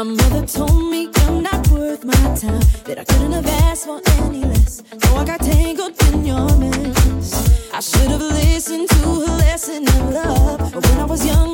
My 0.00 0.04
mother 0.04 0.46
told 0.46 0.90
me 0.90 1.10
I'm 1.14 1.42
not 1.42 1.68
worth 1.68 2.06
my 2.06 2.14
time, 2.34 2.62
that 2.84 2.96
I 3.00 3.04
couldn't 3.04 3.32
have 3.32 3.46
asked 3.46 3.84
for 3.84 4.00
any 4.22 4.46
less. 4.46 4.82
So 4.98 5.14
I 5.14 5.26
got 5.26 5.40
tangled 5.40 5.92
in 6.04 6.24
your 6.24 6.56
mess. 6.56 7.70
I 7.70 7.80
should 7.80 8.10
have 8.10 8.22
listened 8.22 8.88
to 8.88 8.96
her 8.96 9.36
lesson 9.36 9.86
of 9.86 10.10
love, 10.10 10.72
but 10.72 10.86
when 10.88 11.00
I 11.00 11.04
was 11.04 11.26
young. 11.26 11.49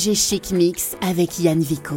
FG 0.00 0.14
Chic 0.14 0.50
Mix 0.52 0.96
avec 1.02 1.38
Yann 1.40 1.60
Vico. 1.60 1.96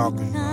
Rocking 0.00 0.49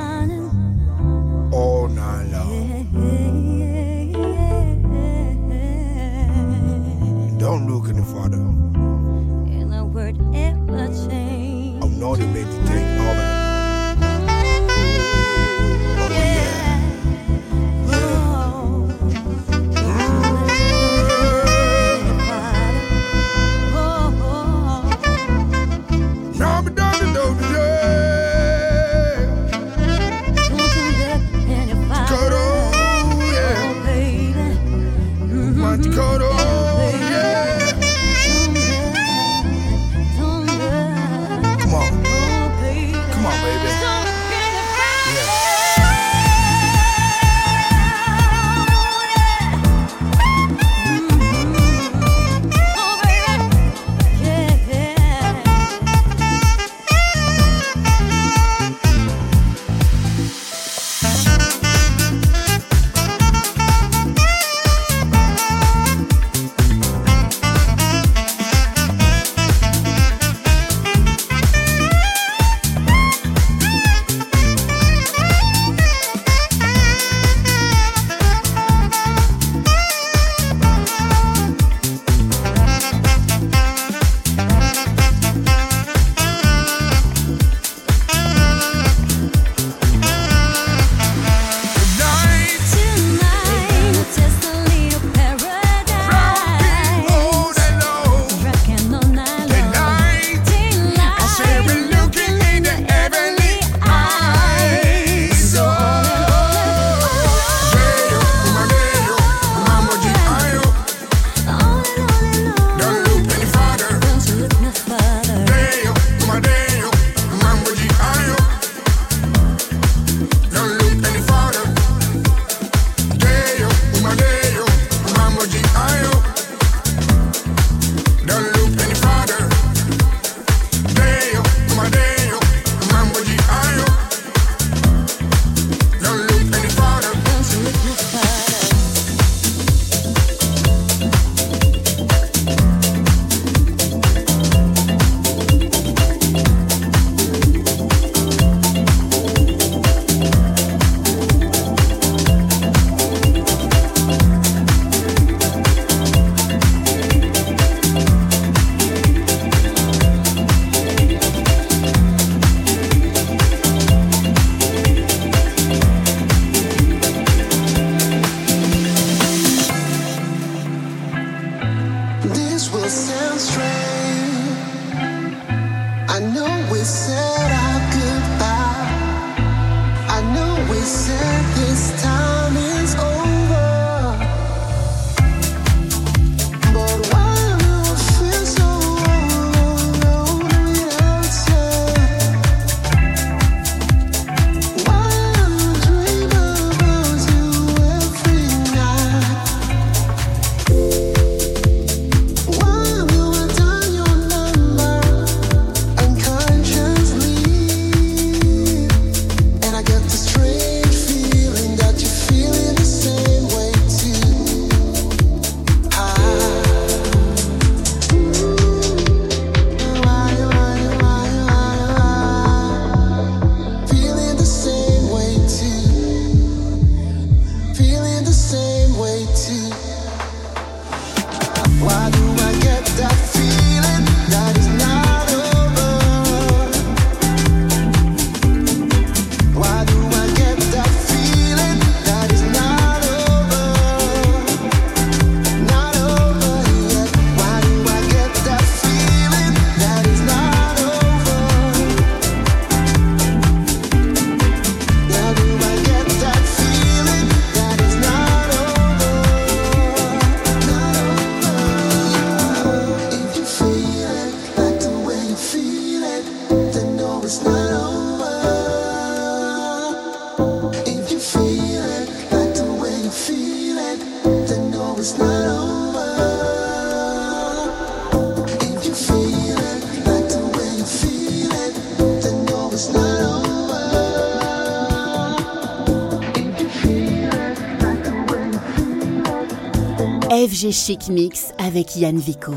FG 290.58 290.72
Chic 290.72 291.10
Mix 291.10 291.54
avec 291.60 291.96
Yann 291.96 292.18
Vico. 292.18 292.54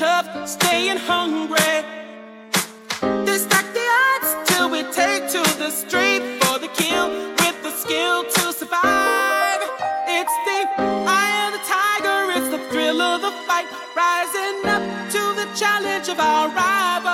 tough, 0.00 0.48
staying 0.48 0.96
hungry. 0.96 1.76
They 3.26 3.36
stack 3.36 3.66
the 3.78 3.86
odds 4.04 4.30
till 4.48 4.70
we 4.70 4.80
take 5.00 5.28
to 5.36 5.42
the 5.62 5.68
street 5.68 6.22
for 6.40 6.58
the 6.58 6.70
kill 6.80 7.10
with 7.40 7.56
the 7.62 7.70
skill 7.82 8.24
to 8.24 8.44
survive. 8.60 9.60
It's 10.18 10.36
the 10.48 10.60
eye 11.20 11.36
of 11.44 11.50
the 11.56 11.64
tiger, 11.76 12.18
it's 12.36 12.48
the 12.48 12.62
thrill 12.70 13.02
of 13.02 13.20
the 13.20 13.32
fight, 13.46 13.68
rising 13.94 14.56
up 14.74 14.82
to 15.14 15.22
the 15.40 15.46
challenge 15.60 16.08
of 16.08 16.18
our 16.18 16.48
rival. 16.48 17.09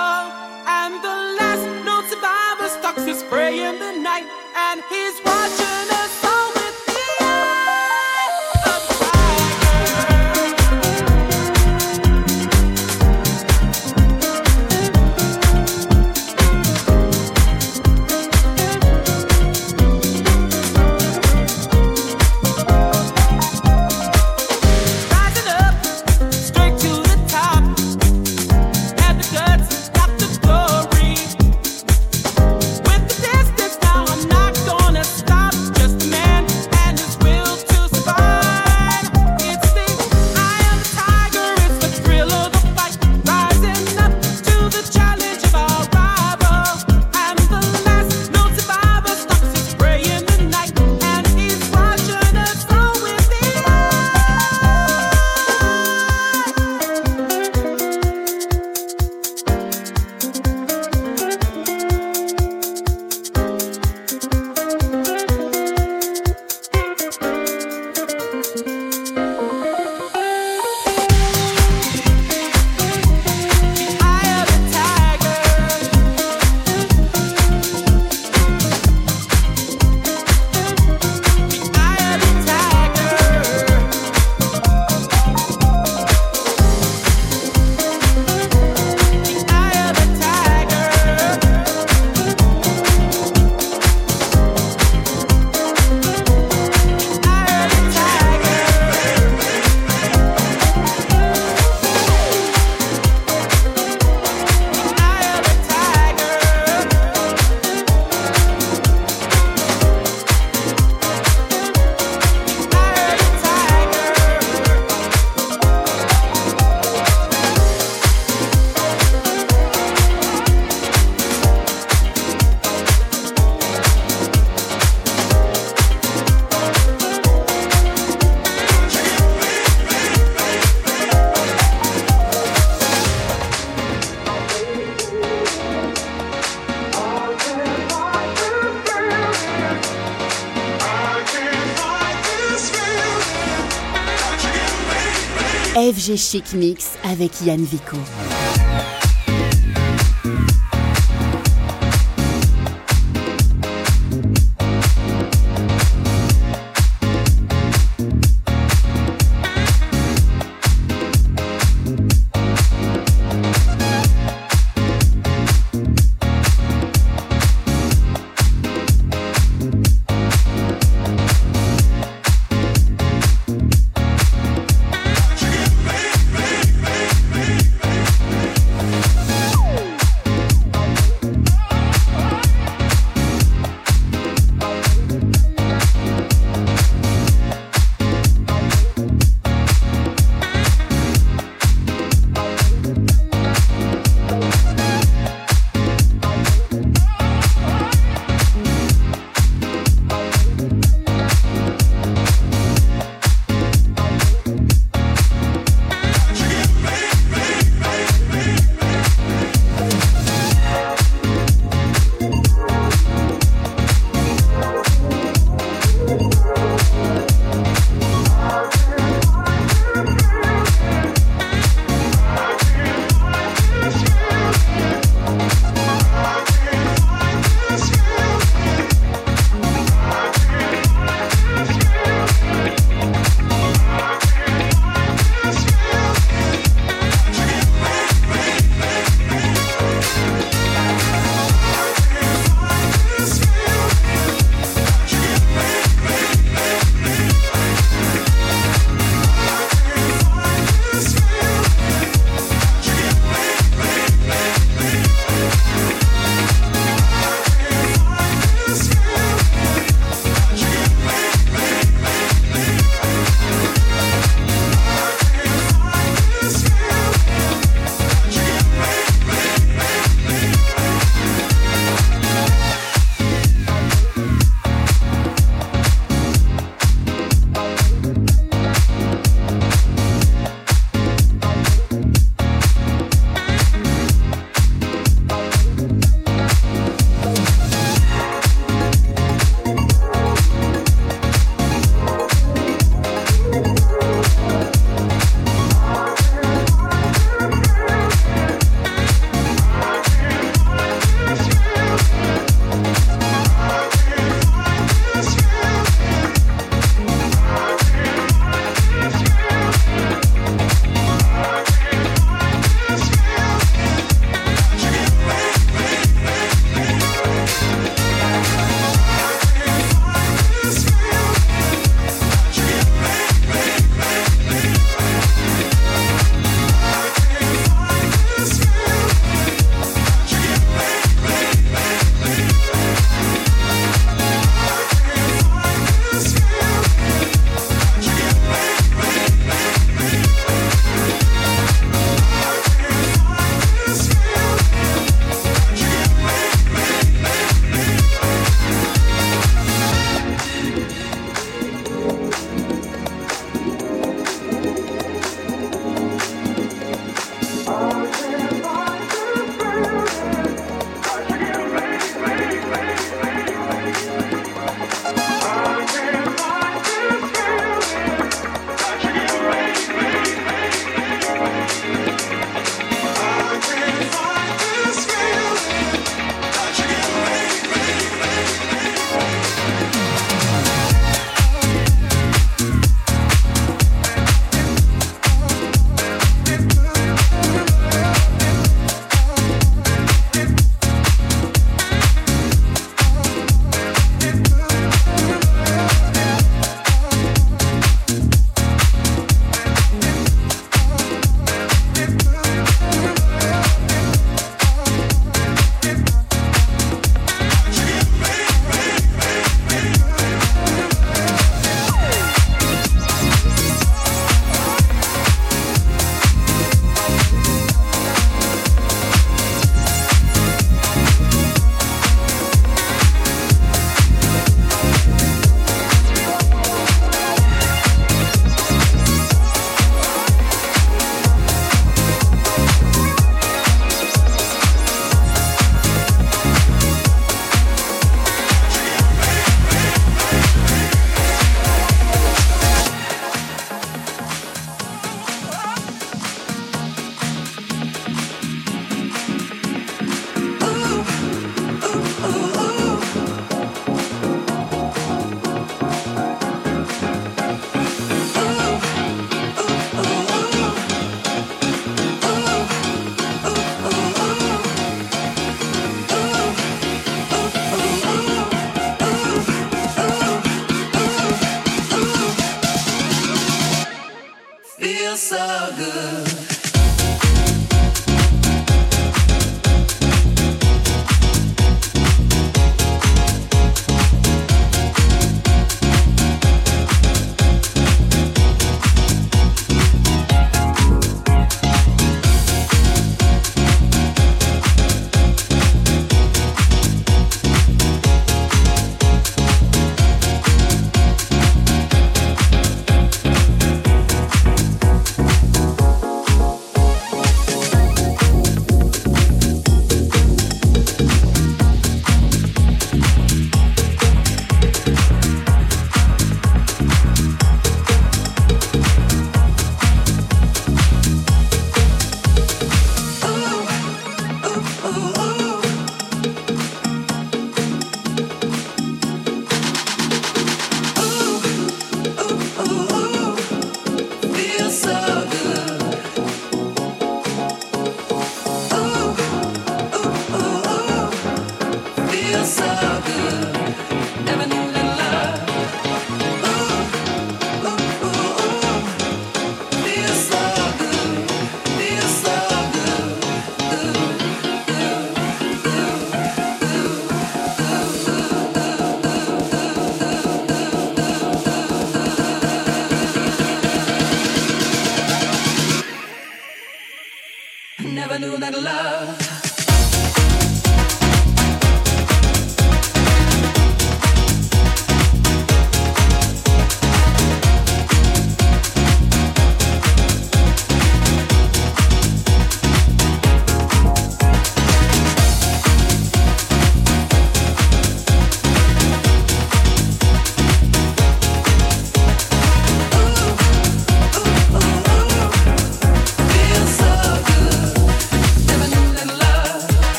Chic 146.15 146.53
Mix 146.53 146.91
avec 147.03 147.41
Yann 147.41 147.63
Vico. 147.63 147.97